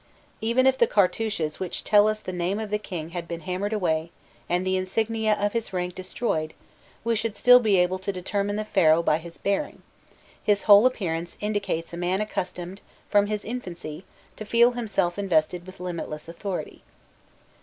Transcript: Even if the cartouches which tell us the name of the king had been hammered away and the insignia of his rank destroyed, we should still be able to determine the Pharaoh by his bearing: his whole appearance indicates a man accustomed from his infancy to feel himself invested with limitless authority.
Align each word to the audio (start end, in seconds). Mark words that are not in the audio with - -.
Even 0.41 0.65
if 0.65 0.79
the 0.79 0.87
cartouches 0.87 1.59
which 1.59 1.83
tell 1.83 2.07
us 2.07 2.19
the 2.19 2.33
name 2.33 2.57
of 2.59 2.71
the 2.71 2.79
king 2.79 3.09
had 3.11 3.27
been 3.27 3.41
hammered 3.41 3.71
away 3.71 4.09
and 4.49 4.65
the 4.65 4.75
insignia 4.75 5.33
of 5.33 5.53
his 5.53 5.73
rank 5.73 5.93
destroyed, 5.93 6.55
we 7.03 7.15
should 7.15 7.35
still 7.35 7.59
be 7.59 7.75
able 7.77 7.99
to 7.99 8.11
determine 8.11 8.55
the 8.55 8.65
Pharaoh 8.65 9.03
by 9.03 9.19
his 9.19 9.37
bearing: 9.37 9.83
his 10.43 10.63
whole 10.63 10.87
appearance 10.87 11.37
indicates 11.39 11.93
a 11.93 11.97
man 11.97 12.19
accustomed 12.19 12.81
from 13.11 13.27
his 13.27 13.45
infancy 13.45 14.03
to 14.37 14.43
feel 14.43 14.71
himself 14.71 15.19
invested 15.19 15.67
with 15.67 15.79
limitless 15.79 16.27
authority. 16.27 16.81